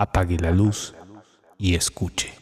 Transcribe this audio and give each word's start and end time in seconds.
apague 0.00 0.38
la 0.38 0.50
luz 0.50 0.94
y 1.58 1.74
escuche. 1.74 2.32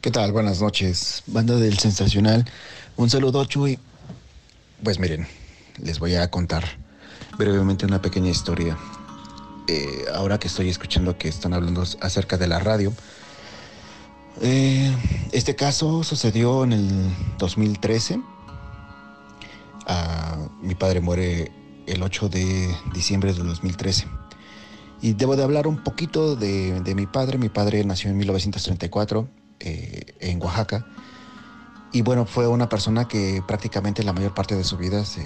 ¿Qué 0.00 0.10
tal? 0.10 0.32
Buenas 0.32 0.62
noches, 0.62 1.22
banda 1.26 1.54
del 1.56 1.78
Sensacional. 1.78 2.46
Un 2.96 3.10
saludo, 3.10 3.44
Chuy. 3.44 3.78
Pues 4.82 4.98
miren, 4.98 5.26
les 5.82 5.98
voy 5.98 6.14
a 6.14 6.30
contar 6.30 6.64
brevemente 7.36 7.84
una 7.84 8.00
pequeña 8.00 8.30
historia. 8.30 8.78
Eh, 9.66 10.06
ahora 10.14 10.38
que 10.38 10.48
estoy 10.48 10.70
escuchando 10.70 11.18
que 11.18 11.28
están 11.28 11.52
hablando 11.52 11.84
acerca 12.00 12.38
de 12.38 12.48
la 12.48 12.60
radio, 12.60 12.94
eh, 14.40 14.90
este 15.32 15.56
caso 15.56 16.04
sucedió 16.04 16.64
en 16.64 16.72
el 16.72 17.36
2013. 17.36 18.18
Ah, 19.86 20.38
mi 20.62 20.74
padre 20.74 21.02
muere 21.02 21.52
el 21.88 22.02
8 22.02 22.28
de 22.28 22.74
diciembre 22.92 23.32
del 23.32 23.46
2013. 23.46 24.06
Y 25.00 25.14
debo 25.14 25.36
de 25.36 25.44
hablar 25.44 25.66
un 25.66 25.82
poquito 25.82 26.36
de, 26.36 26.82
mi 26.94 27.06
padre. 27.06 27.38
Mi 27.38 27.48
padre 27.48 27.84
nació 27.84 28.10
en 28.10 28.16
1934 28.16 29.28
eh, 29.60 30.14
en 30.20 30.42
Oaxaca. 30.42 30.86
Y 31.92 32.02
bueno, 32.02 32.26
fue 32.26 32.46
una 32.46 32.68
persona 32.68 33.08
que 33.08 33.42
prácticamente 33.46 34.02
la 34.02 34.12
mayor 34.12 34.34
parte 34.34 34.54
de 34.54 34.64
su 34.64 34.76
vida 34.76 35.04
se, 35.04 35.24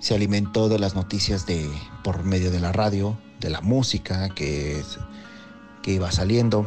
se 0.00 0.14
alimentó 0.14 0.68
de 0.68 0.78
las 0.78 0.94
noticias 0.94 1.46
de, 1.46 1.70
por 2.02 2.24
medio 2.24 2.50
de 2.50 2.60
la 2.60 2.72
radio, 2.72 3.16
de 3.40 3.50
la 3.50 3.60
música 3.60 4.28
que, 4.30 4.82
que 5.82 5.92
iba 5.92 6.10
saliendo. 6.10 6.66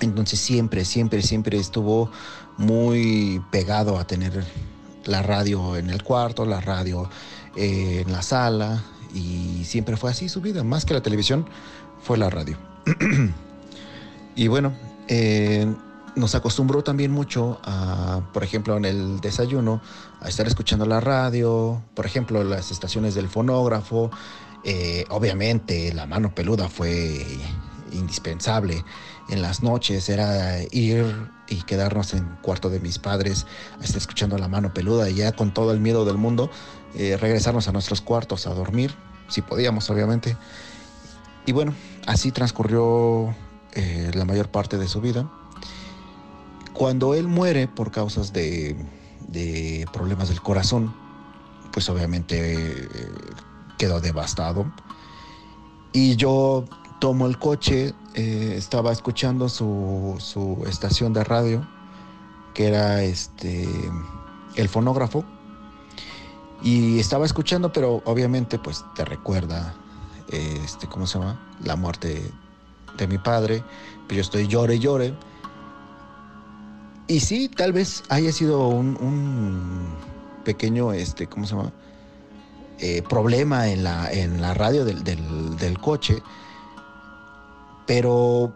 Entonces 0.00 0.40
siempre, 0.40 0.84
siempre, 0.84 1.22
siempre 1.22 1.58
estuvo 1.58 2.10
muy 2.56 3.42
pegado 3.50 3.98
a 3.98 4.06
tener 4.06 4.44
la 5.04 5.22
radio 5.22 5.76
en 5.76 5.90
el 5.90 6.02
cuarto, 6.02 6.44
la 6.44 6.60
radio 6.60 7.08
eh, 7.56 8.02
en 8.06 8.12
la 8.12 8.22
sala 8.22 8.84
y 9.14 9.64
siempre 9.64 9.96
fue 9.96 10.10
así 10.10 10.28
su 10.28 10.40
vida, 10.40 10.62
más 10.62 10.84
que 10.84 10.94
la 10.94 11.02
televisión 11.02 11.46
fue 12.02 12.18
la 12.18 12.30
radio. 12.30 12.56
y 14.36 14.48
bueno, 14.48 14.74
eh, 15.08 15.66
nos 16.16 16.34
acostumbró 16.34 16.82
también 16.82 17.10
mucho 17.12 17.60
a, 17.62 18.20
por 18.32 18.42
ejemplo, 18.42 18.76
en 18.76 18.84
el 18.84 19.20
desayuno, 19.20 19.80
a 20.20 20.28
estar 20.28 20.46
escuchando 20.46 20.86
la 20.86 21.00
radio, 21.00 21.82
por 21.94 22.06
ejemplo, 22.06 22.42
las 22.42 22.70
estaciones 22.70 23.14
del 23.14 23.28
fonógrafo. 23.28 24.10
Eh, 24.64 25.04
obviamente 25.10 25.92
la 25.94 26.06
mano 26.06 26.34
peluda 26.34 26.68
fue 26.68 27.24
indispensable 27.92 28.84
en 29.28 29.42
las 29.42 29.62
noches, 29.62 30.08
era 30.08 30.62
ir 30.70 31.30
y 31.48 31.62
quedarnos 31.62 32.14
en 32.14 32.24
cuarto 32.42 32.70
de 32.70 32.80
mis 32.80 32.98
padres, 32.98 33.46
a 33.80 33.84
estar 33.84 33.98
escuchando 33.98 34.38
la 34.38 34.48
mano 34.48 34.72
peluda 34.72 35.08
y 35.10 35.16
ya 35.16 35.32
con 35.32 35.52
todo 35.52 35.72
el 35.72 35.80
miedo 35.80 36.04
del 36.04 36.16
mundo, 36.16 36.50
eh, 36.98 37.18
regresarnos 37.18 37.68
a 37.68 37.72
nuestros 37.72 38.00
cuartos 38.00 38.46
a 38.46 38.54
dormir, 38.54 38.94
si 39.28 39.42
podíamos, 39.42 39.90
obviamente. 39.90 40.34
Y 41.44 41.52
bueno, 41.52 41.74
así 42.06 42.32
transcurrió 42.32 43.34
eh, 43.72 44.10
la 44.14 44.24
mayor 44.24 44.48
parte 44.48 44.78
de 44.78 44.88
su 44.88 45.02
vida. 45.02 45.30
Cuando 46.72 47.14
él 47.14 47.28
muere 47.28 47.68
por 47.68 47.90
causas 47.90 48.32
de, 48.32 48.76
de 49.28 49.86
problemas 49.92 50.30
del 50.30 50.40
corazón, 50.40 50.94
pues 51.70 51.88
obviamente 51.90 52.54
eh, 52.54 52.88
quedó 53.76 54.00
devastado. 54.00 54.72
Y 55.92 56.16
yo 56.16 56.64
tomo 56.98 57.26
el 57.26 57.38
coche, 57.38 57.94
estaba 58.14 58.90
escuchando 58.92 59.50
su, 59.50 60.16
su, 60.18 60.64
estación 60.66 61.12
de 61.12 61.24
radio, 61.24 61.68
que 62.54 62.68
era 62.68 63.02
este 63.02 63.68
el 64.56 64.68
fonógrafo, 64.70 65.24
y 66.66 66.98
estaba 66.98 67.24
escuchando, 67.24 67.72
pero 67.72 68.02
obviamente 68.06 68.58
pues 68.58 68.84
te 68.96 69.04
recuerda, 69.04 69.72
este, 70.32 70.88
¿cómo 70.88 71.06
se 71.06 71.16
llama? 71.16 71.40
La 71.62 71.76
muerte 71.76 72.28
de 72.98 73.06
mi 73.06 73.18
padre. 73.18 73.62
Pues 74.08 74.16
yo 74.16 74.20
estoy 74.22 74.48
llore, 74.48 74.80
llore. 74.80 75.14
Y 77.06 77.20
sí, 77.20 77.48
tal 77.48 77.72
vez 77.72 78.02
haya 78.08 78.32
sido 78.32 78.66
un, 78.66 79.94
pequeño, 80.44 80.92
este, 80.92 81.28
¿cómo 81.28 81.46
se 81.46 81.54
llama? 81.54 81.72
Eh, 82.80 83.00
problema 83.08 83.68
en 83.68 83.84
la, 83.84 84.10
en 84.10 84.42
la 84.42 84.52
radio 84.52 84.84
del, 84.84 85.04
del 85.04 85.78
coche. 85.78 86.20
Pero 87.86 88.52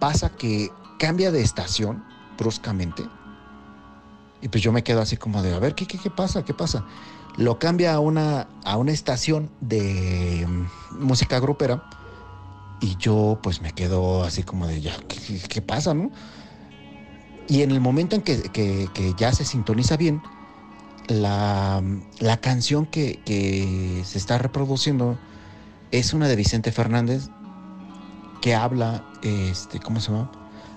pasa 0.00 0.30
que 0.30 0.72
cambia 0.98 1.30
de 1.30 1.40
estación 1.40 2.02
bruscamente. 2.36 3.04
Y 4.42 4.48
pues 4.48 4.60
yo 4.60 4.72
me 4.72 4.82
quedo 4.82 5.00
así 5.00 5.16
como 5.16 5.40
de, 5.40 5.54
a 5.54 5.60
ver, 5.60 5.76
¿qué, 5.76 5.86
qué, 5.86 5.98
qué 5.98 6.10
pasa? 6.10 6.44
¿Qué 6.44 6.52
pasa? 6.52 6.84
Lo 7.38 7.60
cambia 7.60 7.94
a 7.94 8.00
una, 8.00 8.48
a 8.64 8.76
una 8.76 8.90
estación 8.90 9.48
de 9.60 10.44
mm, 10.46 11.04
música 11.04 11.38
grupera 11.38 11.84
y 12.80 12.96
yo 12.96 13.38
pues 13.42 13.62
me 13.62 13.72
quedo 13.72 14.24
así 14.24 14.42
como 14.42 14.66
de 14.66 14.80
ya, 14.80 14.96
¿qué, 15.48 15.62
pasa, 15.62 15.94
no? 15.94 16.10
Y 17.48 17.62
en 17.62 17.70
el 17.70 17.80
momento 17.80 18.16
en 18.16 18.22
que, 18.22 19.14
ya 19.16 19.32
se 19.32 19.44
sintoniza 19.44 19.96
bien, 19.96 20.20
la, 21.06 21.80
canción 22.42 22.86
que, 22.86 24.02
se 24.04 24.18
está 24.18 24.38
reproduciendo 24.38 25.16
es 25.92 26.12
una 26.12 26.28
de 26.28 26.36
Vicente 26.36 26.72
Fernández 26.72 27.30
que 28.42 28.54
habla, 28.54 29.04
este, 29.22 29.80
¿cómo 29.80 30.00
se 30.00 30.10
llama? 30.10 30.30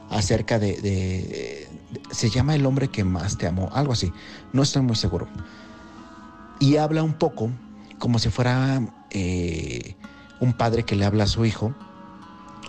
Acerca 0.10 0.60
de, 0.60 0.80
de, 0.82 1.68
se 2.12 2.30
llama 2.30 2.56
El 2.56 2.66
hombre 2.66 2.88
que 2.88 3.04
más 3.04 3.38
te 3.38 3.48
amó, 3.48 3.70
algo 3.74 3.94
así, 3.94 4.14
no 4.54 4.62
estoy 4.62 4.84
muy 4.84 4.96
seguro 4.96 5.28
y 6.62 6.78
habla 6.78 7.04
un 7.04 7.14
poco 7.14 7.50
como 7.98 8.20
si 8.20 8.30
fuera 8.30 8.82
eh, 9.10 9.96
un 10.40 10.54
padre 10.54 10.84
que 10.84 10.96
le 10.96 11.04
habla 11.04 11.26
a 11.26 11.28
su 11.28 11.44
hijo 11.44 11.74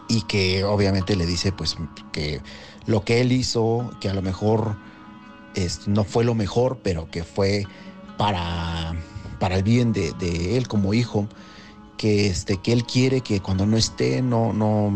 y 0.08 0.22
que 0.22 0.64
obviamente 0.64 1.14
le 1.14 1.26
dice 1.26 1.52
pues 1.52 1.76
que 2.10 2.40
lo 2.86 3.04
que 3.04 3.20
él 3.20 3.30
hizo, 3.30 3.90
que 4.00 4.08
a 4.08 4.14
lo 4.14 4.22
mejor 4.22 4.76
no 5.86 6.04
fue 6.04 6.24
lo 6.24 6.34
mejor, 6.34 6.80
pero 6.82 7.10
que 7.10 7.22
fue 7.22 7.66
para, 8.16 8.94
para 9.38 9.56
el 9.56 9.62
bien 9.62 9.92
de, 9.92 10.56
él 10.56 10.68
como 10.68 10.94
hijo, 10.94 11.28
que, 11.98 12.26
este, 12.26 12.56
que 12.56 12.72
él 12.72 12.84
quiere 12.84 13.20
que 13.20 13.40
cuando 13.40 13.66
no 13.66 13.76
esté 13.76 14.22
no, 14.22 14.54
no, 14.54 14.90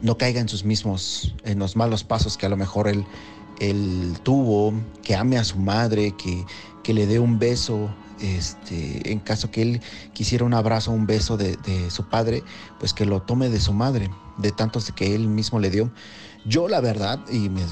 no 0.00 0.18
caiga 0.18 0.40
en 0.40 0.48
sus 0.48 0.64
mismos, 0.64 1.34
en 1.44 1.58
los 1.58 1.76
malos 1.76 2.04
pasos 2.04 2.38
que 2.38 2.46
a 2.46 2.48
lo 2.48 2.56
mejor 2.56 2.88
él, 2.88 3.04
él 3.60 4.18
tuvo, 4.22 4.72
que 5.02 5.14
ame 5.14 5.36
a 5.36 5.44
su 5.44 5.58
madre, 5.58 6.14
que, 6.16 6.44
que 6.88 6.94
le 6.94 7.06
dé 7.06 7.18
un 7.18 7.38
beso, 7.38 7.90
este, 8.18 9.12
en 9.12 9.18
caso 9.18 9.50
que 9.50 9.60
él 9.60 9.82
quisiera 10.14 10.46
un 10.46 10.54
abrazo, 10.54 10.90
un 10.90 11.06
beso 11.06 11.36
de, 11.36 11.58
su 11.90 12.08
padre, 12.08 12.42
pues 12.80 12.94
que 12.94 13.04
lo 13.04 13.20
tome 13.20 13.50
de 13.50 13.60
su 13.60 13.74
madre, 13.74 14.08
de 14.38 14.52
tantos 14.52 14.90
que 14.92 15.14
él 15.14 15.28
mismo 15.28 15.60
le 15.60 15.68
dio. 15.68 15.92
Yo 16.46 16.66
la 16.66 16.80
verdad, 16.80 17.20
y 17.30 17.50
me, 17.50 17.62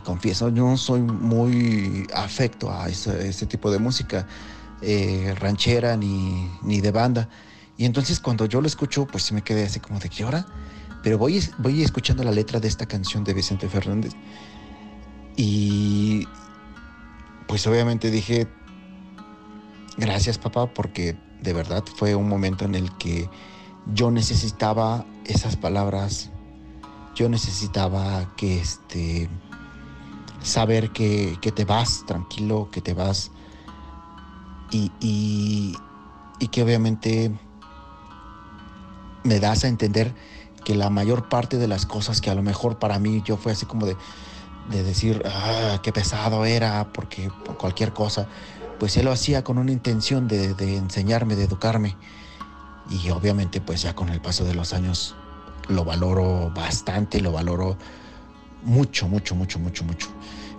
confieso, 0.00 0.48
yo 0.48 0.66
no 0.66 0.76
soy 0.76 1.02
muy 1.02 2.08
afecto 2.12 2.72
a 2.72 2.88
ese, 2.88 3.46
tipo 3.46 3.70
de 3.70 3.78
música 3.78 4.26
eh, 4.82 5.36
ranchera 5.38 5.96
ni, 5.96 6.50
ni 6.64 6.80
de 6.80 6.90
banda. 6.90 7.28
Y 7.76 7.84
entonces 7.84 8.18
cuando 8.18 8.46
yo 8.46 8.60
lo 8.60 8.66
escucho, 8.66 9.06
pues 9.06 9.30
me 9.30 9.42
quedé 9.42 9.66
así 9.66 9.78
como 9.78 10.00
de 10.00 10.08
qué 10.08 10.24
hora. 10.24 10.46
Pero 11.04 11.16
voy, 11.16 11.48
voy 11.58 11.80
escuchando 11.84 12.24
la 12.24 12.32
letra 12.32 12.58
de 12.58 12.66
esta 12.66 12.86
canción 12.86 13.22
de 13.22 13.34
Vicente 13.34 13.68
Fernández. 13.68 14.14
Y 15.36 16.26
pues 17.46 17.68
obviamente 17.68 18.10
dije, 18.10 18.48
Gracias 19.96 20.38
papá, 20.38 20.72
porque 20.72 21.16
de 21.40 21.52
verdad 21.52 21.84
fue 21.96 22.14
un 22.14 22.28
momento 22.28 22.64
en 22.64 22.74
el 22.74 22.90
que 22.96 23.28
yo 23.92 24.10
necesitaba 24.10 25.06
esas 25.24 25.56
palabras, 25.56 26.30
yo 27.14 27.28
necesitaba 27.28 28.34
que 28.36 28.58
este, 28.58 29.28
saber 30.42 30.90
que, 30.90 31.38
te 31.54 31.64
vas 31.64 32.04
tranquilo, 32.06 32.68
que 32.70 32.80
te 32.80 32.94
vas. 32.94 33.30
Y, 34.70 34.90
y, 35.00 35.76
que 36.48 36.62
obviamente 36.62 37.32
me 39.22 39.40
das 39.40 39.64
a 39.64 39.68
entender 39.68 40.14
que 40.64 40.74
la 40.74 40.90
mayor 40.90 41.28
parte 41.28 41.56
de 41.56 41.66
las 41.66 41.86
cosas 41.86 42.20
que 42.20 42.28
a 42.30 42.34
lo 42.34 42.42
mejor 42.42 42.78
para 42.78 42.98
mí 42.98 43.22
yo 43.24 43.36
fue 43.36 43.52
así 43.52 43.64
como 43.64 43.86
de, 43.86 43.96
de 44.70 44.82
decir, 44.82 45.22
ah, 45.24 45.80
qué 45.82 45.92
pesado 45.92 46.44
era, 46.44 46.92
porque 46.92 47.30
cualquier 47.56 47.92
cosa, 47.92 48.28
pues 48.84 48.98
él 48.98 49.06
lo 49.06 49.12
hacía 49.12 49.42
con 49.42 49.56
una 49.56 49.72
intención 49.72 50.28
de, 50.28 50.50
enseñarme, 50.76 51.36
de 51.36 51.44
educarme. 51.44 51.96
Y 52.90 53.08
obviamente 53.08 53.62
pues 53.62 53.80
ya 53.80 53.94
con 53.94 54.10
el 54.10 54.20
paso 54.20 54.44
de 54.44 54.52
los 54.52 54.74
años 54.74 55.14
lo 55.68 55.86
valoro 55.86 56.52
bastante, 56.54 57.22
lo 57.22 57.32
valoro 57.32 57.78
mucho, 58.62 59.08
mucho, 59.08 59.34
mucho, 59.34 59.58
mucho, 59.58 59.84
mucho. 59.84 60.08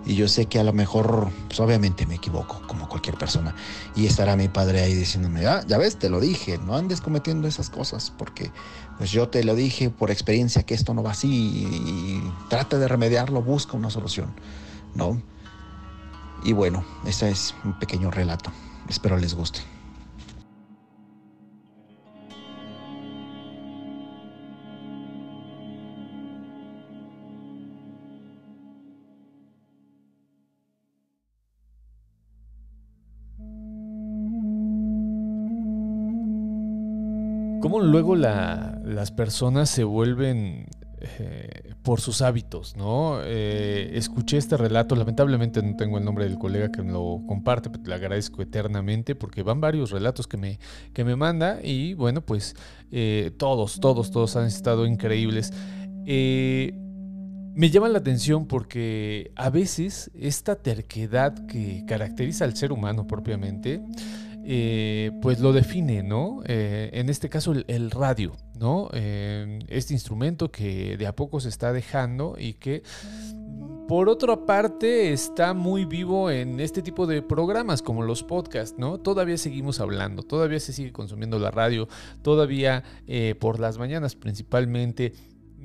Y 0.04 0.16
yo 0.16 0.26
sé 0.26 0.46
que 0.46 0.58
a 0.58 0.64
lo 0.64 0.72
mejor, 0.72 1.30
pues 1.46 1.60
obviamente 1.60 2.04
me 2.04 2.16
equivoco, 2.16 2.62
como 2.66 2.88
cualquier 2.88 3.16
persona. 3.16 3.54
Y 3.94 4.06
estará 4.06 4.34
mi 4.34 4.48
padre 4.48 4.80
ahí 4.80 4.94
diciéndome, 4.94 5.46
ah, 5.46 5.64
ya 5.64 5.78
ves, 5.78 5.96
te 5.96 6.10
lo 6.10 6.18
dije, 6.18 6.58
no 6.58 6.74
andes 6.74 7.00
cometiendo 7.00 7.46
esas 7.46 7.70
cosas, 7.70 8.12
porque 8.18 8.50
pues 8.98 9.12
yo 9.12 9.28
te 9.28 9.44
lo 9.44 9.54
dije 9.54 9.88
por 9.88 10.10
experiencia 10.10 10.64
que 10.64 10.74
esto 10.74 10.94
no 10.94 11.04
va 11.04 11.12
así 11.12 11.28
y, 11.28 12.32
trata 12.48 12.76
de 12.76 12.88
remediarlo, 12.88 13.40
busca 13.40 13.76
una 13.76 13.88
solución, 13.88 14.34
¿no? 14.96 15.22
Y 16.44 16.52
bueno, 16.52 16.84
ese 17.04 17.30
es 17.30 17.54
un 17.64 17.78
pequeño 17.78 18.10
relato. 18.10 18.50
Espero 18.88 19.16
les 19.16 19.34
guste. 19.34 19.60
¿Cómo 37.60 37.80
luego 37.80 38.14
la, 38.14 38.80
las 38.84 39.10
personas 39.10 39.68
se 39.68 39.82
vuelven 39.82 40.68
eh, 41.00 41.65
por 41.86 42.00
sus 42.00 42.20
hábitos, 42.20 42.74
¿no? 42.76 43.20
Eh, 43.22 43.92
escuché 43.94 44.38
este 44.38 44.56
relato, 44.56 44.96
lamentablemente 44.96 45.62
no 45.62 45.76
tengo 45.76 45.98
el 45.98 46.04
nombre 46.04 46.24
del 46.24 46.36
colega 46.36 46.72
que 46.72 46.82
me 46.82 46.90
lo 46.90 47.22
comparte, 47.28 47.70
pero 47.70 47.84
le 47.84 47.94
agradezco 47.94 48.42
eternamente 48.42 49.14
porque 49.14 49.44
van 49.44 49.60
varios 49.60 49.92
relatos 49.92 50.26
que 50.26 50.36
me, 50.36 50.58
que 50.92 51.04
me 51.04 51.14
manda 51.14 51.60
y 51.62 51.94
bueno, 51.94 52.22
pues 52.22 52.56
eh, 52.90 53.30
todos, 53.38 53.78
todos, 53.78 54.10
todos 54.10 54.34
han 54.34 54.46
estado 54.46 54.84
increíbles. 54.84 55.52
me 56.04 57.70
llama 57.70 57.88
la 57.88 57.98
atención 57.98 58.48
porque 58.48 59.30
a 59.36 59.48
veces 59.50 60.10
esta 60.12 60.56
terquedad 60.56 61.46
que 61.46 61.84
caracteriza 61.86 62.46
al 62.46 62.56
ser 62.56 62.72
humano 62.72 63.06
propiamente, 63.06 63.80
eh, 64.48 65.10
pues 65.22 65.40
lo 65.40 65.52
define, 65.52 66.04
¿no? 66.04 66.40
Eh, 66.46 66.90
en 66.92 67.08
este 67.08 67.28
caso 67.28 67.52
el, 67.66 67.90
radio, 67.90 68.36
¿no? 68.56 68.88
Eh, 68.92 69.58
este 69.66 69.92
instrumento 69.92 70.52
que 70.52 70.96
de 70.96 71.06
a 71.08 71.16
poco 71.16 71.40
se 71.40 71.48
está 71.48 71.72
dejando 71.72 72.36
y 72.38 72.52
que 72.54 72.84
por 73.88 74.08
otra 74.08 74.46
parte 74.46 75.12
está 75.12 75.52
muy 75.52 75.84
vivo 75.84 76.30
en 76.30 76.60
este 76.60 76.80
tipo 76.80 77.08
de 77.08 77.22
programas 77.22 77.82
como 77.82 78.04
los 78.04 78.22
podcasts, 78.22 78.78
¿no? 78.78 78.98
Todavía 78.98 79.36
seguimos 79.36 79.80
hablando, 79.80 80.22
todavía 80.22 80.60
se 80.60 80.72
sigue 80.72 80.92
consumiendo 80.92 81.40
la 81.40 81.50
radio, 81.50 81.88
todavía 82.22 82.84
por 83.40 83.58
las 83.58 83.78
mañanas 83.78 84.14
principalmente 84.14 85.12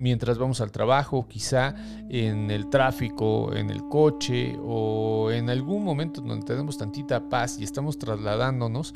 mientras 0.02 0.40
vamos 0.40 0.60
al 0.62 0.72
trabajo, 0.72 1.28
quizá 1.28 1.76
en 2.10 2.50
el 2.50 2.70
tráfico, 2.70 3.56
en 3.56 3.70
el 3.70 3.88
coche 3.88 4.58
o 4.60 5.32
en 5.32 5.50
algún 5.50 5.84
momento 5.84 6.22
donde 6.22 6.46
tenemos 6.46 6.78
tantita 6.78 7.30
paz 7.30 7.58
y 7.60 7.64
estamos 7.64 8.00
trasladándonos, 8.00 8.96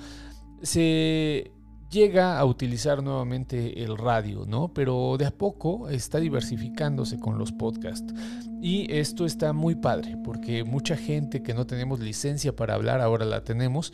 se 0.63 1.51
llega 1.91 2.39
a 2.39 2.45
utilizar 2.45 3.03
nuevamente 3.03 3.83
el 3.83 3.97
radio, 3.97 4.45
¿no? 4.47 4.73
Pero 4.73 5.15
de 5.19 5.27
a 5.27 5.31
poco 5.31 5.89
está 5.89 6.19
diversificándose 6.19 7.19
con 7.19 7.37
los 7.37 7.51
podcasts. 7.51 8.11
Y 8.59 8.91
esto 8.91 9.27
está 9.27 9.53
muy 9.53 9.75
padre, 9.75 10.17
porque 10.23 10.63
mucha 10.63 10.97
gente 10.97 11.43
que 11.43 11.53
no 11.53 11.67
tenemos 11.67 11.99
licencia 11.99 12.55
para 12.55 12.73
hablar 12.73 12.99
ahora 12.99 13.25
la 13.25 13.43
tenemos. 13.43 13.93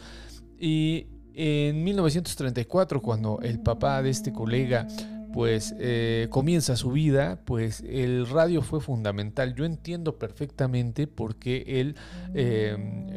Y 0.57 1.07
en 1.33 1.83
1934, 1.83 3.01
cuando 3.01 3.39
el 3.41 3.59
papá 3.59 4.01
de 4.01 4.11
este 4.11 4.31
colega 4.31 4.87
pues 5.33 5.75
eh, 5.79 6.27
comienza 6.29 6.75
su 6.75 6.91
vida, 6.91 7.41
pues 7.45 7.83
el 7.87 8.27
radio 8.27 8.61
fue 8.61 8.81
fundamental. 8.81 9.55
Yo 9.55 9.65
entiendo 9.65 10.17
perfectamente 10.17 11.07
por 11.07 11.37
qué 11.37 11.63
él 11.67 11.95
em, 12.33 13.07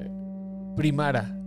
primara 0.76 1.40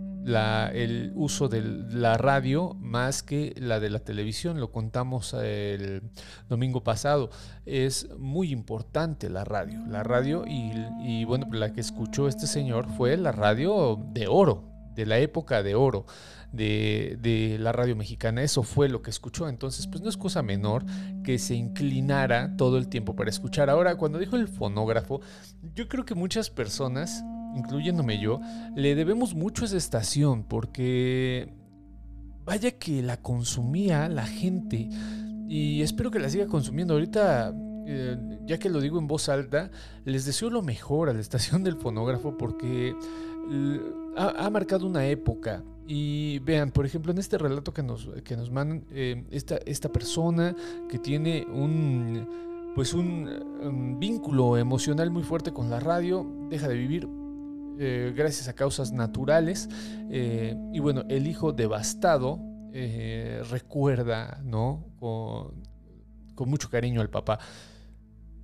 el 0.74 1.12
uso 1.14 1.48
de 1.48 1.62
la 1.62 2.18
radio 2.18 2.74
más 2.74 3.22
que 3.22 3.54
la 3.56 3.80
de 3.80 3.90
la 3.90 4.00
televisión. 4.00 4.60
Lo 4.60 4.70
contamos 4.70 5.34
el 5.34 6.02
domingo 6.48 6.82
pasado. 6.84 7.30
Es 7.64 8.08
muy 8.18 8.50
importante 8.50 9.30
la 9.30 9.44
radio. 9.44 9.80
La 9.86 10.02
radio 10.02 10.44
y 10.46 11.24
bueno, 11.24 11.46
la 11.52 11.72
que 11.72 11.80
escuchó 11.80 12.28
este 12.28 12.46
señor 12.46 12.88
fue 12.96 13.16
la 13.16 13.32
radio 13.32 13.98
de 14.12 14.26
oro, 14.28 14.67
de 14.98 15.06
la 15.06 15.18
época 15.20 15.62
de 15.62 15.76
oro 15.76 16.06
de, 16.52 17.56
la 17.60 17.70
radio 17.70 17.94
mexicana. 17.94 18.42
Eso 18.42 18.64
fue 18.64 18.88
lo 18.88 19.00
que 19.00 19.10
escuchó. 19.10 19.48
Entonces, 19.48 19.86
pues 19.86 20.02
no 20.02 20.08
es 20.08 20.16
cosa 20.16 20.42
menor 20.42 20.84
que 21.22 21.38
se 21.38 21.54
inclinara 21.54 22.56
todo 22.56 22.78
el 22.78 22.88
tiempo 22.88 23.14
para 23.14 23.30
escuchar. 23.30 23.70
Ahora, 23.70 23.96
cuando 23.96 24.18
dijo 24.18 24.34
el 24.34 24.48
fonógrafo, 24.48 25.20
yo 25.74 25.88
creo 25.88 26.04
que 26.04 26.16
muchas 26.16 26.50
personas, 26.50 27.22
incluyéndome 27.54 28.20
yo, 28.20 28.40
le 28.74 28.96
debemos 28.96 29.34
mucho 29.34 29.62
a 29.62 29.66
esa 29.66 29.76
estación 29.76 30.42
porque 30.42 31.54
vaya 32.44 32.72
que 32.72 33.02
la 33.02 33.18
consumía 33.18 34.08
la 34.08 34.26
gente 34.26 34.88
y 35.48 35.82
espero 35.82 36.10
que 36.10 36.18
la 36.18 36.28
siga 36.28 36.48
consumiendo. 36.48 36.94
Ahorita 36.94 37.54
eh, 37.90 38.18
ya 38.44 38.58
que 38.58 38.68
lo 38.68 38.82
digo 38.82 38.98
en 38.98 39.06
voz 39.06 39.30
alta, 39.30 39.70
les 40.04 40.26
deseo 40.26 40.50
lo 40.50 40.60
mejor 40.60 41.08
a 41.08 41.14
la 41.14 41.20
estación 41.20 41.64
del 41.64 41.76
fonógrafo 41.76 42.36
porque 42.36 42.94
ha, 44.16 44.50
marcado 44.50 44.86
una 44.86 45.06
época. 45.06 45.62
Y 45.86 46.38
vean, 46.40 46.70
por 46.70 46.84
ejemplo, 46.84 47.12
en 47.12 47.18
este 47.18 47.38
relato 47.38 47.72
que 47.72 47.82
nos, 47.82 48.08
que 48.24 48.36
nos 48.36 48.50
mandan, 48.50 48.84
eh, 48.90 49.24
esta, 49.30 49.56
esta 49.64 49.90
persona 49.90 50.54
que 50.88 50.98
tiene 50.98 51.46
un, 51.50 52.72
pues 52.74 52.92
un, 52.92 53.96
vínculo 53.98 54.58
emocional 54.58 55.10
muy 55.10 55.22
fuerte 55.22 55.52
con 55.52 55.70
la 55.70 55.80
radio, 55.80 56.26
deja 56.50 56.68
de 56.68 56.74
vivir 56.74 57.08
eh, 57.78 58.12
gracias 58.14 58.48
a 58.48 58.52
causas 58.52 58.92
naturales. 58.92 59.68
Eh, 60.10 60.54
y 60.72 60.80
bueno, 60.80 61.04
el 61.08 61.26
hijo 61.26 61.52
devastado 61.52 62.38
recuerda, 63.50 64.40
¿no? 64.44 64.84
Con 65.00 66.48
mucho 66.48 66.68
cariño 66.68 67.00
al 67.00 67.10
papá. 67.10 67.38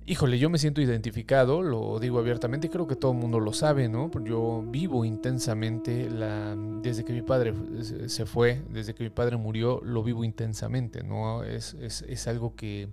Híjole, 0.07 0.37
yo 0.37 0.51
me 0.51 0.59
siento 0.59 0.81
identificado, 0.81 1.63
lo 1.63 1.99
digo 1.99 2.19
abiertamente, 2.19 2.69
creo 2.69 2.85
que 2.85 2.95
todo 2.95 3.13
el 3.13 3.17
mundo 3.17 3.39
lo 3.39 3.53
sabe, 3.53 3.89
¿no? 3.89 4.11
Yo 4.23 4.63
vivo 4.67 5.03
intensamente, 5.03 6.11
la, 6.11 6.55
desde 6.55 7.03
que 7.03 7.11
mi 7.11 7.23
padre 7.23 7.55
se 7.81 8.27
fue, 8.27 8.61
desde 8.69 8.93
que 8.93 9.03
mi 9.03 9.09
padre 9.09 9.37
murió, 9.37 9.81
lo 9.83 10.03
vivo 10.03 10.23
intensamente, 10.23 11.01
¿no? 11.01 11.43
Es, 11.43 11.73
es, 11.73 12.27
algo 12.27 12.55
que 12.55 12.89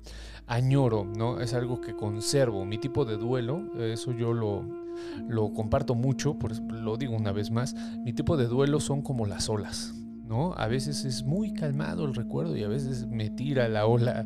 añoro, 0.47 1.05
¿no? 1.05 1.39
Es 1.43 1.53
algo 1.53 1.83
que 1.83 1.95
conservo. 1.95 2.65
Mi 2.65 2.79
tipo 2.79 3.05
de 3.05 3.19
duelo, 3.19 3.63
eso 3.79 4.13
yo 4.13 4.33
lo, 4.33 4.65
lo 5.29 5.53
comparto 5.53 5.95
mucho, 5.95 6.39
por 6.39 6.59
lo 6.73 6.97
digo 6.97 7.15
una 7.15 7.33
vez 7.33 7.51
más, 7.51 7.75
mi 7.75 8.15
tipo 8.15 8.39
de 8.39 8.47
duelo 8.47 8.81
son 8.81 9.03
como 9.03 9.27
las 9.27 9.51
olas, 9.51 9.93
¿no? 10.25 10.55
A 10.55 10.67
veces 10.67 11.05
es 11.05 11.23
muy 11.23 11.53
calmado 11.53 12.05
el 12.05 12.15
recuerdo 12.15 12.57
y 12.57 12.63
a 12.63 12.69
veces 12.69 13.07
me 13.07 13.31
tira 13.31 13.69
la 13.69 13.87
ola 13.87 14.25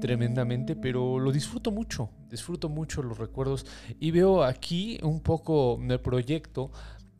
tremendamente, 0.00 0.76
pero 0.76 1.18
lo 1.18 1.32
disfruto 1.32 1.70
mucho, 1.70 2.10
disfruto 2.28 2.68
mucho 2.68 3.02
los 3.02 3.18
recuerdos 3.18 3.66
y 3.98 4.10
veo 4.10 4.44
aquí 4.44 4.98
un 5.02 5.20
poco 5.20 5.80
el 5.80 6.00
proyecto 6.00 6.70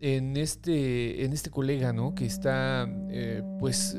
en 0.00 0.36
este, 0.36 1.24
en 1.24 1.32
este 1.32 1.50
colega, 1.50 1.92
¿no? 1.92 2.14
Que 2.14 2.26
está, 2.26 2.86
eh, 3.08 3.42
pues, 3.58 3.96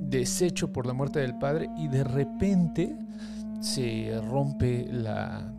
deshecho 0.00 0.72
por 0.72 0.86
la 0.86 0.92
muerte 0.92 1.20
del 1.20 1.38
padre 1.38 1.68
y 1.76 1.88
de 1.88 2.04
repente 2.04 2.96
se 3.60 4.20
rompe 4.28 4.86
la, 4.90 5.52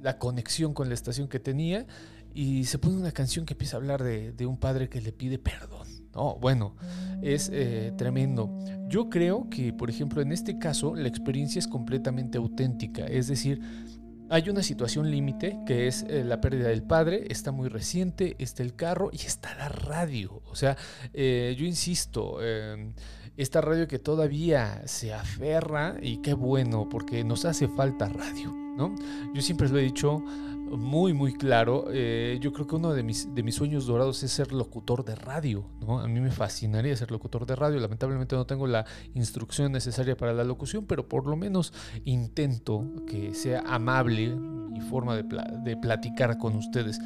la 0.00 0.18
conexión 0.18 0.74
con 0.74 0.88
la 0.88 0.94
estación 0.94 1.28
que 1.28 1.38
tenía 1.38 1.86
y 2.34 2.64
se 2.64 2.78
pone 2.78 2.96
una 2.96 3.12
canción 3.12 3.46
que 3.46 3.54
empieza 3.54 3.76
a 3.76 3.80
hablar 3.80 4.02
de 4.02 4.46
un 4.46 4.58
padre 4.58 4.88
que 4.88 5.00
le 5.00 5.12
pide 5.12 5.38
perdón. 5.38 5.95
No, 6.16 6.36
bueno, 6.36 6.74
es 7.20 7.50
eh, 7.52 7.92
tremendo. 7.98 8.50
Yo 8.88 9.10
creo 9.10 9.50
que, 9.50 9.74
por 9.74 9.90
ejemplo, 9.90 10.22
en 10.22 10.32
este 10.32 10.58
caso, 10.58 10.94
la 10.94 11.08
experiencia 11.08 11.58
es 11.58 11.68
completamente 11.68 12.38
auténtica. 12.38 13.04
Es 13.04 13.28
decir, 13.28 13.60
hay 14.30 14.48
una 14.48 14.62
situación 14.62 15.10
límite 15.10 15.58
que 15.66 15.86
es 15.86 16.06
eh, 16.08 16.24
la 16.24 16.40
pérdida 16.40 16.68
del 16.68 16.82
padre, 16.82 17.26
está 17.28 17.52
muy 17.52 17.68
reciente, 17.68 18.34
está 18.38 18.62
el 18.62 18.74
carro 18.74 19.10
y 19.12 19.16
está 19.16 19.54
la 19.56 19.68
radio. 19.68 20.42
O 20.46 20.56
sea, 20.56 20.78
eh, 21.12 21.54
yo 21.58 21.66
insisto, 21.66 22.42
em, 22.42 22.94
esta 23.36 23.60
radio 23.60 23.86
que 23.86 23.98
todavía 23.98 24.80
se 24.86 25.12
aferra 25.12 25.96
y 26.00 26.22
qué 26.22 26.32
bueno, 26.32 26.88
porque 26.88 27.24
nos 27.24 27.44
hace 27.44 27.68
falta 27.68 28.08
radio, 28.08 28.65
¿no? 28.76 28.94
Yo 29.34 29.42
siempre 29.42 29.68
lo 29.68 29.78
he 29.78 29.82
dicho 29.82 30.22
muy, 30.70 31.12
muy 31.12 31.34
claro. 31.34 31.86
Eh, 31.92 32.38
yo 32.40 32.52
creo 32.52 32.66
que 32.66 32.76
uno 32.76 32.92
de 32.92 33.02
mis, 33.02 33.32
de 33.34 33.42
mis 33.42 33.54
sueños 33.54 33.86
dorados 33.86 34.22
es 34.22 34.32
ser 34.32 34.52
locutor 34.52 35.04
de 35.04 35.14
radio, 35.14 35.64
¿no? 35.80 36.00
A 36.00 36.08
mí 36.08 36.20
me 36.20 36.30
fascinaría 36.30 36.96
ser 36.96 37.10
locutor 37.10 37.46
de 37.46 37.54
radio. 37.54 37.78
Lamentablemente 37.78 38.34
no 38.34 38.46
tengo 38.46 38.66
la 38.66 38.84
instrucción 39.14 39.72
necesaria 39.72 40.16
para 40.16 40.32
la 40.32 40.44
locución, 40.44 40.86
pero 40.86 41.08
por 41.08 41.26
lo 41.26 41.36
menos 41.36 41.72
intento 42.04 42.84
que 43.06 43.34
sea 43.34 43.60
amable 43.66 44.34
mi 44.34 44.80
forma 44.80 45.16
de, 45.16 45.24
de 45.62 45.76
platicar 45.76 46.36
con 46.38 46.56
ustedes. 46.56 46.98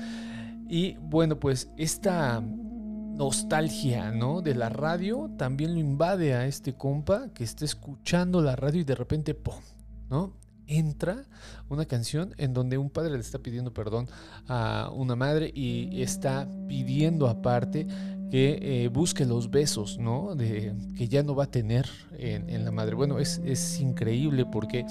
Y 0.69 0.97
bueno, 0.99 1.39
pues 1.39 1.71
esta 1.77 2.41
nostalgia, 2.41 4.11
¿no? 4.13 4.41
De 4.41 4.55
la 4.55 4.71
radio 4.71 5.31
también 5.37 5.75
lo 5.75 5.81
invade 5.81 6.35
a 6.35 6.47
este 6.47 6.75
compa 6.75 7.29
que 7.35 7.45
está 7.45 7.67
escuchando 7.67 8.41
la 8.41 8.57
radio 8.57 8.81
y 8.81 8.85
de 8.85 8.95
repente, 8.95 9.35
¡pum! 9.35 9.61
¿no? 10.09 10.40
Entra 10.71 11.25
una 11.69 11.85
canción 11.85 12.35
en 12.39 12.55
donde 12.55 12.79
un 12.79 12.91
padre 12.91 13.13
le 13.13 13.21
está 13.21 13.41
pidiendo 13.41 13.75
perdón 13.75 14.09
a 14.47 14.91
una 14.95 15.17
madre 15.17 15.51
y 15.55 16.03
está 16.03 16.49
pidiendo 16.69 17.29
aparte 17.29 17.87
que 18.31 18.85
eh, 18.85 18.89
busque 18.89 19.27
los 19.27 19.51
besos, 19.51 19.99
¿no? 19.99 20.37
De, 20.37 20.73
que 20.97 21.09
ya 21.09 21.23
no 21.23 21.35
va 21.35 21.45
a 21.45 21.51
tener 21.51 21.87
en, 22.17 22.65
la 22.65 22.71
madre. 22.71 22.95
Bueno, 22.95 23.19
es, 23.19 23.41
es, 23.45 23.81
increíble 23.81 24.47
porque 24.47 24.87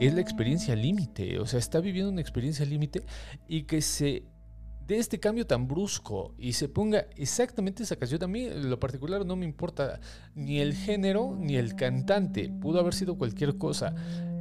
es 0.00 0.14
la 0.14 0.20
experiencia 0.20 0.76
límite, 0.76 1.40
o 1.40 1.46
sea, 1.46 1.58
está 1.58 1.80
viviendo 1.80 2.12
una 2.12 2.20
experiencia 2.20 2.64
límite 2.64 3.02
y 3.48 3.64
que 3.64 3.82
se 3.82 4.24
de 4.86 4.98
este 4.98 5.18
cambio 5.18 5.46
tan 5.46 5.66
brusco 5.66 6.34
y 6.38 6.52
se 6.52 6.68
ponga 6.68 7.06
exactamente 7.16 7.82
esa 7.82 7.96
canción. 7.96 8.22
A 8.22 8.26
mí, 8.26 8.48
lo 8.50 8.78
particular, 8.78 9.24
no 9.24 9.34
me 9.34 9.46
importa 9.46 9.98
ni 10.34 10.60
el 10.60 10.74
género 10.74 11.36
ni 11.38 11.56
el 11.56 11.74
cantante. 11.74 12.50
Pudo 12.60 12.80
haber 12.80 12.94
sido 12.94 13.16
cualquier 13.16 13.56
cosa. 13.56 13.94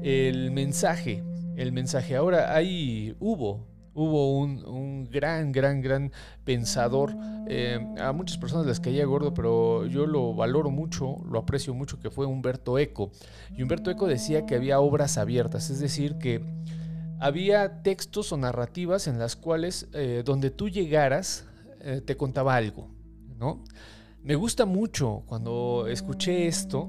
El 0.04 0.52
mensaje, 0.52 1.24
el 1.56 1.72
mensaje. 1.72 2.16
Ahora 2.16 2.56
hay, 2.56 3.16
hubo, 3.20 3.74
Hubo 3.96 4.40
un, 4.40 5.08
gran, 5.12 5.52
gran, 5.52 5.82
gran 5.82 6.12
pensador. 6.44 7.16
Eh, 7.48 7.80
a 8.00 8.12
muchas 8.12 8.40
personas 8.40 8.66
les 8.66 8.80
caía 8.80 9.06
gordo, 9.06 9.36
pero 9.36 9.86
yo 9.86 10.08
lo 10.08 10.34
valoro 10.34 10.72
mucho, 10.72 11.18
lo 11.30 11.38
aprecio 11.38 11.76
mucho, 11.76 12.00
que 12.00 12.10
fue 12.10 12.26
Humberto 12.26 12.80
Eco. 12.80 13.12
Y 13.56 13.62
Humberto 13.62 13.92
Eco 13.92 14.08
decía 14.08 14.48
que 14.48 14.56
había 14.56 14.80
obras 14.80 15.20
abiertas, 15.20 15.70
es 15.70 15.80
decir, 15.80 16.18
que 16.18 16.42
había 17.20 17.84
textos 17.84 18.32
o 18.32 18.38
narrativas 18.38 19.08
en 19.08 19.20
las 19.20 19.36
cuales 19.36 19.88
eh, 19.94 20.24
donde 20.26 20.50
tú 20.50 20.70
llegaras 20.70 21.46
eh, 21.82 22.02
te 22.04 22.18
contaba 22.18 22.56
algo, 22.56 22.90
¿no? 23.38 23.64
Me 24.24 24.36
gusta 24.36 24.66
mucho 24.66 25.22
cuando 25.28 25.86
escuché 25.88 26.48
esto, 26.48 26.88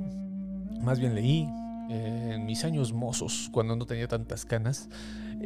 más 0.80 1.00
bien 1.00 1.14
leí, 1.14 1.48
en 1.88 2.46
mis 2.46 2.64
años 2.64 2.92
mozos, 2.92 3.48
cuando 3.52 3.76
no 3.76 3.86
tenía 3.86 4.08
tantas 4.08 4.44
canas, 4.44 4.88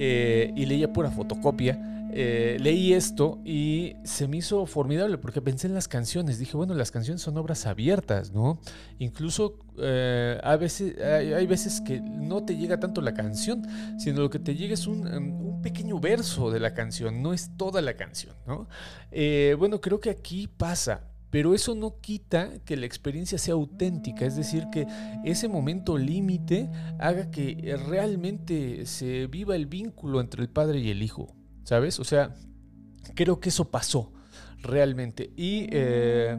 eh, 0.01 0.53
y 0.55 0.67
leía 0.67 0.93
pura 0.93 1.11
fotocopia. 1.11 2.07
Eh, 2.11 2.57
leí 2.61 2.95
esto 2.95 3.39
y 3.45 3.97
se 4.03 4.29
me 4.29 4.39
hizo 4.39 4.65
formidable 4.65 5.19
porque 5.19 5.43
pensé 5.43 5.67
en 5.67 5.75
las 5.75 5.89
canciones. 5.89 6.39
Dije, 6.39 6.57
bueno, 6.57 6.73
las 6.75 6.91
canciones 6.91 7.21
son 7.21 7.37
obras 7.37 7.67
abiertas, 7.67 8.33
¿no? 8.33 8.61
Incluso 8.99 9.59
eh, 9.77 10.41
a 10.43 10.57
veces, 10.57 10.97
hay, 11.03 11.47
veces 11.47 11.81
que 11.81 12.01
no 12.01 12.45
te 12.45 12.57
llega 12.57 12.79
tanto 12.79 13.01
la 13.01 13.13
canción, 13.13 13.67
sino 13.99 14.21
lo 14.21 14.31
que 14.31 14.39
te 14.39 14.55
llega 14.55 14.73
es 14.73 14.87
un, 14.87 15.07
em, 15.09 15.33
un 15.33 15.61
pequeño 15.61 15.99
verso 15.99 16.51
de 16.51 16.61
la 16.61 16.73
canción, 16.75 17.21
no 17.21 17.35
es 17.35 17.51
toda 17.57 17.83
la 17.83 17.95
canción, 17.95 18.37
¿no? 18.47 18.69
bueno, 19.59 19.81
creo 19.81 20.01
que 20.01 20.11
aquí 20.11 20.47
pasa. 20.47 21.03
Pero 21.31 21.55
eso 21.55 21.75
no 21.75 22.01
quita 22.01 22.59
que 22.65 22.77
la 22.77 22.87
experiencia 22.87 23.37
sea 23.39 23.55
auténtica, 23.55 24.25
es 24.25 24.37
decir, 24.37 24.69
que 24.73 24.87
ese 25.25 25.47
momento 25.49 25.99
límite 25.99 26.71
haga 26.99 27.31
que 27.31 27.77
realmente 27.87 28.87
se 28.87 29.27
viva 29.27 29.55
el 29.55 29.67
vínculo 29.67 30.21
entre 30.21 30.43
el 30.43 30.49
padre 30.49 30.81
y 30.81 30.91
el 30.91 31.03
hijo, 31.03 31.35
¿sabes? 31.65 32.01
O 32.01 32.05
sea, 32.05 32.35
creo 33.15 33.41
que 33.41 33.51
eso 33.51 33.71
pasó 33.71 34.13
realmente. 34.63 35.33
Y 35.37 35.67
eh, 35.71 36.39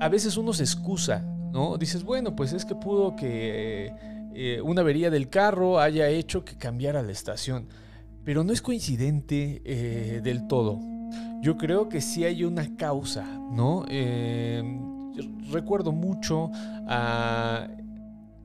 a 0.00 0.08
veces 0.08 0.36
uno 0.36 0.52
se 0.52 0.64
excusa, 0.64 1.20
¿no? 1.52 1.78
Dices, 1.78 2.02
bueno, 2.02 2.34
pues 2.34 2.52
es 2.52 2.64
que 2.64 2.74
pudo 2.74 3.14
que 3.14 3.92
eh, 4.34 4.60
una 4.60 4.80
avería 4.80 5.10
del 5.10 5.28
carro 5.28 5.78
haya 5.78 6.08
hecho 6.08 6.44
que 6.44 6.58
cambiara 6.58 7.02
la 7.02 7.12
estación. 7.12 7.68
Pero 8.24 8.42
no 8.42 8.52
es 8.52 8.60
coincidente 8.60 9.62
eh, 9.64 10.20
del 10.22 10.48
todo 10.48 10.80
yo 11.40 11.56
creo 11.56 11.88
que 11.88 12.00
sí 12.00 12.24
hay 12.24 12.44
una 12.44 12.76
causa, 12.76 13.24
¿no? 13.24 13.84
Eh, 13.88 14.62
recuerdo 15.50 15.92
mucho 15.92 16.50
a 16.86 17.68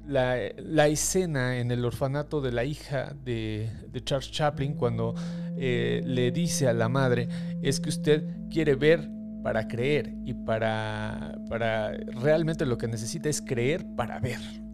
la, 0.08 0.88
escena 0.88 1.58
en 1.58 1.72
el 1.72 1.84
orfanato 1.84 2.42
de 2.42 2.52
la 2.52 2.64
hija 2.64 3.14
de, 3.24 3.70
Charles 4.04 4.32
Chaplin 4.32 4.74
cuando 4.74 5.16
eh, 5.58 6.02
le 6.06 6.32
dice 6.32 6.68
a 6.68 6.74
la 6.74 6.90
madre, 6.90 7.28
es 7.62 7.80
que 7.80 7.90
usted 7.90 8.24
quiere 8.50 8.76
ver 8.76 9.10
para 9.44 9.68
creer 9.68 10.14
y 10.26 10.34
para, 10.34 11.38
para 11.50 11.92
realmente 11.92 12.66
lo 12.66 12.78
que 12.78 12.88
necesita 12.88 13.30
es 13.30 13.42
creer 13.42 13.86
para 13.96 14.20
ver. 14.20 14.65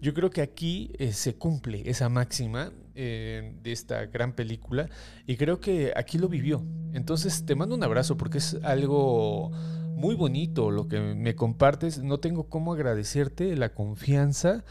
Yo 0.00 0.14
creo 0.14 0.30
que 0.30 0.42
aquí 0.42 0.92
eh, 0.98 1.12
se 1.12 1.34
cumple 1.34 1.82
esa 1.88 2.08
máxima 2.08 2.72
de 2.94 3.54
esta 3.64 4.04
gran 4.04 4.34
película 4.34 4.86
y 5.26 5.36
creo 5.36 5.60
que 5.60 5.92
aquí 5.96 6.18
lo 6.18 6.28
vivió. 6.28 6.62
Entonces 6.92 7.46
te 7.46 7.54
mando 7.54 7.74
un 7.74 7.82
abrazo 7.82 8.18
porque 8.18 8.36
es 8.36 8.58
algo 8.62 9.50
muy 9.94 10.14
bonito 10.14 10.70
lo 10.70 10.88
que 10.88 11.00
me 11.00 11.34
compartes. 11.34 12.02
No 12.02 12.18
tengo 12.18 12.48
cómo 12.48 12.72
agradecerte 12.72 13.56
la 13.56 13.72
confianza 13.72 14.64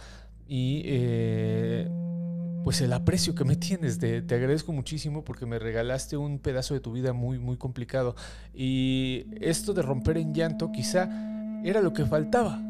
y 0.48 0.82
eh, 0.86 1.90
pues 2.64 2.82
el 2.82 2.94
aprecio 2.94 3.34
que 3.34 3.46
me 3.46 3.56
tienes. 3.56 3.98
te 3.98 4.18
agradezco 4.18 4.74
muchísimo 4.74 5.24
porque 5.24 5.46
me 5.46 5.58
regalaste 5.58 6.18
un 6.18 6.40
pedazo 6.40 6.74
de 6.74 6.80
tu 6.80 6.92
vida 6.92 7.14
muy, 7.14 7.40
muy 7.40 7.58
complicado. 7.58 8.16
Y 8.54 9.26
esto 9.40 9.74
de 9.74 9.82
romper 9.82 10.18
en 10.18 10.34
llanto 10.34 10.72
quizá 10.72 11.10
era 11.64 11.82
lo 11.82 11.94
que 11.94 12.06
faltaba 12.06 12.62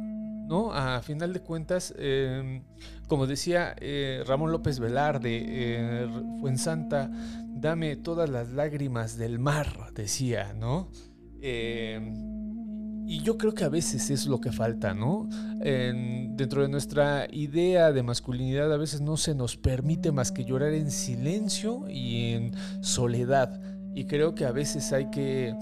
¿no? 0.51 0.73
A 0.73 1.01
final 1.01 1.31
de 1.31 1.39
cuentas, 1.39 1.93
em, 1.97 2.61
como 3.07 3.25
decía 3.25 3.73
eh, 3.79 4.21
Ramón 4.27 4.51
López 4.51 4.79
Velarde, 4.79 5.45
eh, 5.47 6.09
Fuensanta, 6.41 7.09
dame 7.47 7.95
todas 7.95 8.29
las 8.29 8.49
lágrimas 8.49 9.17
del 9.17 9.39
mar, 9.39 9.93
decía, 9.95 10.53
¿no? 10.53 10.91
Em, 11.41 13.07
y 13.07 13.21
yo 13.23 13.37
creo 13.37 13.53
que 13.53 13.63
a 13.63 13.69
veces 13.69 14.09
es 14.09 14.27
lo 14.27 14.41
que 14.41 14.51
falta, 14.51 14.93
¿no? 14.93 15.27
dentro 15.61 16.63
de 16.63 16.69
nuestra 16.69 17.27
idea 17.31 17.91
de 17.91 18.01
masculinidad 18.01 18.73
a 18.73 18.77
veces 18.77 18.99
no 18.99 19.15
se 19.15 19.35
nos 19.35 19.57
permite 19.57 20.11
más 20.11 20.31
que 20.31 20.43
llorar 20.43 20.73
en 20.73 20.89
silencio 20.89 21.87
y 21.87 22.33
en 22.33 22.51
soledad. 22.81 23.61
Y 23.93 24.05
creo 24.05 24.33
que 24.33 24.45
a 24.45 24.51
veces 24.51 24.91
hay 24.91 25.11
que 25.11 25.53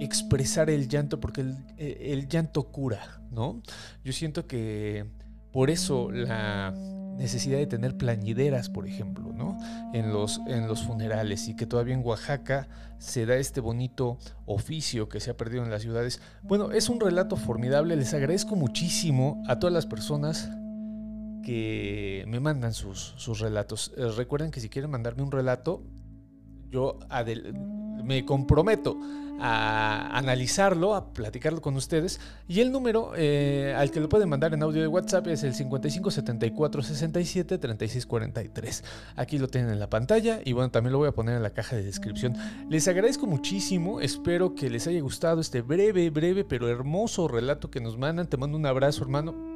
expresar 0.00 0.70
el 0.70 0.88
llanto 0.88 1.20
porque 1.20 1.42
el, 1.42 1.56
el 1.78 2.28
llanto 2.28 2.64
cura, 2.64 3.20
¿no? 3.30 3.62
Yo 4.04 4.12
siento 4.12 4.46
que 4.46 5.06
por 5.52 5.70
eso 5.70 6.10
la 6.10 6.74
necesidad 7.16 7.58
de 7.58 7.66
tener 7.66 7.96
plañideras, 7.96 8.68
por 8.68 8.86
ejemplo, 8.86 9.32
¿no? 9.32 9.56
En 9.92 10.12
los, 10.12 10.40
en 10.46 10.66
los 10.66 10.82
funerales 10.82 11.48
y 11.48 11.54
que 11.54 11.66
todavía 11.66 11.94
en 11.94 12.04
Oaxaca 12.04 12.68
se 12.98 13.26
da 13.26 13.36
este 13.36 13.60
bonito 13.60 14.18
oficio 14.46 15.08
que 15.08 15.20
se 15.20 15.30
ha 15.30 15.36
perdido 15.36 15.62
en 15.64 15.70
las 15.70 15.82
ciudades. 15.82 16.20
Bueno, 16.42 16.72
es 16.72 16.88
un 16.88 17.00
relato 17.00 17.36
formidable, 17.36 17.96
les 17.96 18.14
agradezco 18.14 18.56
muchísimo 18.56 19.42
a 19.46 19.58
todas 19.58 19.72
las 19.72 19.86
personas 19.86 20.50
que 21.44 22.24
me 22.26 22.40
mandan 22.40 22.72
sus, 22.72 23.14
sus 23.16 23.38
relatos. 23.40 23.92
Eh, 23.96 24.08
recuerden 24.16 24.50
que 24.50 24.60
si 24.60 24.68
quieren 24.68 24.90
mandarme 24.90 25.22
un 25.22 25.30
relato, 25.30 25.82
yo 26.70 26.98
me 28.04 28.24
comprometo 28.24 28.96
a 29.40 30.16
analizarlo, 30.16 30.94
a 30.94 31.12
platicarlo 31.12 31.60
con 31.60 31.76
ustedes. 31.76 32.20
Y 32.48 32.60
el 32.60 32.72
número 32.72 33.12
eh, 33.16 33.74
al 33.76 33.90
que 33.90 34.00
lo 34.00 34.08
pueden 34.08 34.28
mandar 34.28 34.54
en 34.54 34.62
audio 34.62 34.80
de 34.80 34.88
WhatsApp 34.88 35.26
es 35.28 35.42
el 35.42 35.54
55 35.54 36.10
74 36.10 36.82
67 36.82 37.58
36 37.58 38.06
43. 38.06 38.84
Aquí 39.16 39.38
lo 39.38 39.48
tienen 39.48 39.70
en 39.70 39.80
la 39.80 39.90
pantalla 39.90 40.40
y 40.44 40.52
bueno, 40.52 40.70
también 40.70 40.92
lo 40.92 40.98
voy 40.98 41.08
a 41.08 41.12
poner 41.12 41.36
en 41.36 41.42
la 41.42 41.50
caja 41.50 41.76
de 41.76 41.82
descripción. 41.82 42.36
Les 42.68 42.88
agradezco 42.88 43.26
muchísimo, 43.26 44.00
espero 44.00 44.54
que 44.54 44.70
les 44.70 44.86
haya 44.86 45.00
gustado 45.00 45.40
este 45.40 45.62
breve, 45.62 46.10
breve, 46.10 46.44
pero 46.44 46.68
hermoso 46.68 47.28
relato 47.28 47.70
que 47.70 47.80
nos 47.80 47.98
mandan. 47.98 48.28
Te 48.28 48.36
mando 48.36 48.56
un 48.56 48.66
abrazo, 48.66 49.02
hermano. 49.02 49.53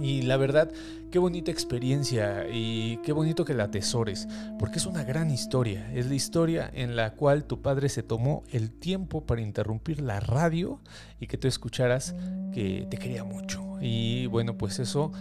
Y 0.00 0.22
la 0.22 0.36
verdad, 0.36 0.70
qué 1.10 1.18
bonita 1.18 1.50
experiencia 1.50 2.46
y 2.50 2.98
qué 2.98 3.12
bonito 3.12 3.44
que 3.44 3.54
la 3.54 3.64
atesores, 3.64 4.26
porque 4.58 4.78
es 4.78 4.86
una 4.86 5.04
gran 5.04 5.30
historia. 5.30 5.92
Es 5.92 6.06
la 6.06 6.14
historia 6.14 6.70
en 6.72 6.96
la 6.96 7.14
cual 7.14 7.44
tu 7.44 7.60
padre 7.60 7.88
se 7.88 8.02
tomó 8.02 8.42
el 8.50 8.70
tiempo 8.70 9.26
para 9.26 9.40
interrumpir 9.40 10.00
la 10.00 10.20
radio 10.20 10.80
y 11.20 11.26
que 11.26 11.36
tú 11.36 11.48
escucharas 11.48 12.14
que 12.52 12.86
te 12.90 12.96
quería 12.96 13.24
mucho. 13.24 13.62
Y 13.80 14.26
bueno, 14.26 14.56
pues 14.56 14.78
eso, 14.78 15.12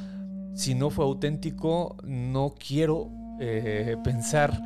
si 0.53 0.75
no 0.75 0.89
fue 0.89 1.05
auténtico, 1.05 1.97
no 2.03 2.55
quiero 2.57 3.09
eh, 3.39 3.97
pensar 4.03 4.61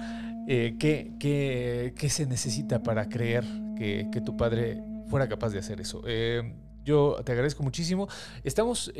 eh, 0.48 0.76
qué, 0.78 2.10
se 2.10 2.26
necesita 2.28 2.84
para 2.84 3.10
creer 3.10 3.46
que, 3.78 4.22
tu 4.24 4.38
padre 4.38 4.84
fuera 5.08 5.28
capaz 5.28 5.50
de 5.50 5.60
hacer 5.60 5.82
eso. 5.82 6.04
Eh, 6.06 6.54
yo 6.86 7.18
te 7.26 7.34
agradezco 7.34 7.64
muchísimo. 7.64 8.08
Estamos 8.44 8.92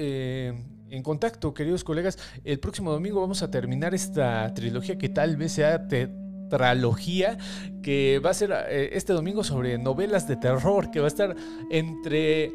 en 0.90 1.04
contacto, 1.04 1.54
queridos 1.54 1.84
colegas. 1.84 2.18
El 2.44 2.60
próximo 2.60 2.92
domingo 2.92 3.22
vamos 3.22 3.42
a 3.44 3.52
terminar 3.52 3.94
esta 3.94 4.54
trilogía 4.54 4.98
que 4.98 5.10
tal 5.10 5.36
vez 5.38 5.54
sea 5.54 5.88
tetralogía, 5.88 7.38
que 7.82 8.20
va 8.24 8.32
a 8.32 8.34
ser 8.34 8.52
eh, 8.70 8.90
este 8.94 9.14
domingo 9.14 9.44
sobre 9.44 9.78
novelas 9.78 10.28
de 10.28 10.38
terror, 10.38 10.92
que 10.92 11.00
va 11.00 11.06
a 11.06 11.08
estar 11.08 11.36
entre, 11.70 12.54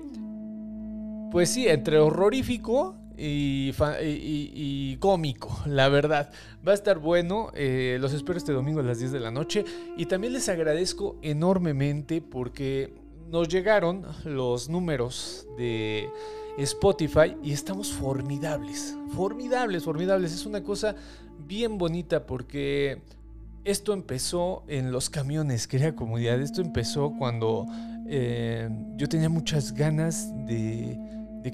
pues 1.30 1.50
sí, 1.50 1.68
entre 1.68 1.98
horrorífico 1.98 2.96
y, 3.16 3.74
y, 4.02 4.96
cómico, 4.96 5.60
la 5.66 5.88
verdad. 5.88 6.30
Va 6.66 6.72
a 6.72 6.74
estar 6.74 6.98
bueno. 6.98 7.50
Eh, 7.54 7.98
los 8.00 8.14
espero 8.14 8.38
este 8.38 8.52
domingo 8.52 8.80
a 8.80 8.82
las 8.82 8.98
10 8.98 9.12
de 9.12 9.20
la 9.20 9.30
noche. 9.30 9.64
Y 9.98 10.06
también 10.06 10.32
les 10.32 10.48
agradezco 10.48 11.18
enormemente 11.20 12.22
porque 12.22 12.94
nos 13.30 13.48
llegaron 13.48 14.04
los 14.24 14.68
números 14.68 15.46
de 15.56 16.08
Spotify 16.58 17.36
y 17.42 17.52
estamos 17.52 17.92
formidables, 17.92 18.96
formidables, 19.14 19.84
formidables. 19.84 20.32
Es 20.32 20.46
una 20.46 20.62
cosa 20.62 20.96
bien 21.46 21.78
bonita 21.78 22.26
porque 22.26 23.02
esto 23.64 23.92
empezó 23.92 24.64
en 24.66 24.90
los 24.90 25.10
camiones, 25.10 25.68
querida 25.68 25.94
comunidad. 25.94 26.40
Esto 26.40 26.60
empezó 26.60 27.14
cuando 27.16 27.66
eh, 28.08 28.68
yo 28.96 29.08
tenía 29.08 29.28
muchas 29.28 29.74
ganas 29.74 30.28
de, 30.46 30.98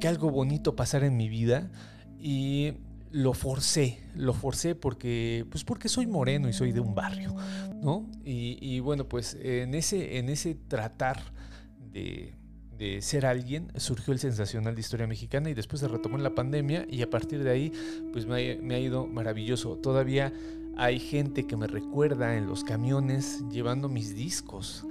que 0.00 0.08
algo 0.08 0.30
bonito 0.30 0.76
pasara 0.76 1.06
en 1.06 1.16
mi 1.16 1.28
vida 1.28 1.70
y 2.18 2.72
lo 3.10 3.34
forcé, 3.34 4.00
lo 4.14 4.32
forcé 4.32 4.74
porque, 4.74 5.44
pues 5.50 5.62
porque 5.62 5.88
soy 5.88 6.06
moreno 6.06 6.48
y 6.48 6.54
soy 6.54 6.72
de 6.72 6.80
un 6.80 6.94
barrio, 6.94 7.34
¿no? 7.82 8.06
Y, 8.24 8.58
y 8.60 8.80
bueno, 8.80 9.04
pues 9.04 9.36
en 9.40 9.74
ese, 9.74 10.18
en 10.18 10.28
ese 10.28 10.54
tratar 10.54 11.36
de 12.78 13.00
ser 13.00 13.26
alguien, 13.26 13.72
surgió 13.76 14.12
el 14.12 14.18
sensacional 14.18 14.74
de 14.74 14.80
historia 14.80 15.06
mexicana 15.06 15.50
y 15.50 15.54
después 15.54 15.80
se 15.80 15.88
retomó 15.88 16.16
en 16.16 16.22
la 16.22 16.34
pandemia 16.34 16.86
y 16.90 17.02
a 17.02 17.10
partir 17.10 17.42
de 17.42 17.50
ahí 17.50 17.72
pues 18.12 18.26
me 18.26 18.74
ha, 18.74 18.78
ido 18.78 19.06
maravilloso. 19.06 19.76
Todavía 19.76 20.32
Hay 20.76 20.98
gente 20.98 21.46
que 21.46 21.56
me 21.56 21.66
recuerda 21.66 22.36
en 22.36 22.46
los 22.46 22.62
camiones 22.62 23.42
llevando 23.50 23.88
mis 23.88 24.14
discos 24.14 24.84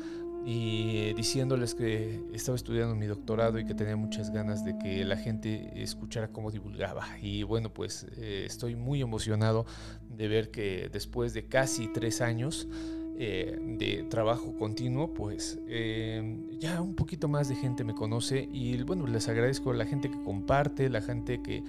y 0.48 1.14
diciéndoles 1.14 1.76
que 1.76 2.22
estaba 2.34 2.56
estudiando 2.56 2.96
mi 2.96 3.06
doctorado 3.08 3.60
y 3.60 3.66
que 3.66 3.74
tenía 3.74 3.96
muchas 3.96 4.32
ganas 4.32 4.64
de 4.64 4.78
que 4.78 5.04
la 5.04 5.18
gente 5.18 5.72
escuchara 5.76 6.28
cómo 6.30 6.52
divulgaba. 6.52 7.06
Y 7.22 7.44
bueno, 7.44 7.72
pues 7.72 8.08
eh, 8.18 8.46
estoy 8.48 8.76
muy 8.76 9.02
emocionado 9.02 9.66
de 10.10 10.28
ver 10.28 10.50
que 10.50 10.90
después 10.92 11.34
de 11.34 11.46
casi 11.48 11.88
tres 11.88 12.22
años 12.22 12.68
eh, 13.18 13.58
de 13.62 14.04
trabajo 14.10 14.56
continuo, 14.58 15.14
pues 15.14 15.60
eh, 15.68 16.38
ya 16.60 16.82
un 16.82 16.96
poquito 16.96 17.28
más 17.28 17.48
de 17.48 17.56
gente 17.56 17.84
me 17.84 17.94
conoce 17.94 18.50
y 18.52 18.82
bueno, 18.84 19.08
les 19.08 19.28
agradezco 19.30 19.72
a 19.72 19.74
la 19.74 19.86
gente 19.86 20.10
que 20.10 20.22
comparte, 20.22 20.90
la 20.90 21.02
gente 21.02 21.42
que 21.42 21.64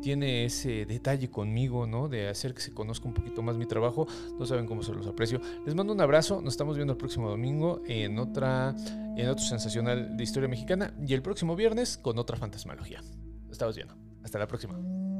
tiene 0.00 0.44
ese 0.44 0.86
detalle 0.86 1.30
conmigo, 1.30 1.86
¿no? 1.86 2.08
De 2.08 2.28
hacer 2.28 2.54
que 2.54 2.60
se 2.60 2.72
conozca 2.72 3.06
un 3.06 3.14
poquito 3.14 3.42
más 3.42 3.56
mi 3.56 3.66
trabajo. 3.66 4.06
No 4.38 4.46
saben 4.46 4.66
cómo 4.66 4.82
se 4.82 4.92
los 4.92 5.06
aprecio. 5.06 5.40
Les 5.66 5.74
mando 5.74 5.92
un 5.92 6.00
abrazo. 6.00 6.40
Nos 6.42 6.54
estamos 6.54 6.76
viendo 6.76 6.92
el 6.92 6.98
próximo 6.98 7.28
domingo 7.28 7.82
en 7.86 8.18
otra, 8.18 8.74
en 9.16 9.28
otro 9.28 9.44
sensacional 9.44 10.16
de 10.16 10.24
historia 10.24 10.48
mexicana 10.48 10.94
y 11.06 11.14
el 11.14 11.22
próximo 11.22 11.54
viernes 11.56 11.98
con 11.98 12.18
otra 12.18 12.36
fantasmalogía. 12.36 13.02
Nos 13.42 13.52
estamos 13.52 13.76
viendo. 13.76 13.94
Hasta 14.22 14.38
la 14.38 14.46
próxima. 14.46 15.19